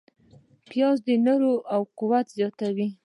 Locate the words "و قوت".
1.79-2.25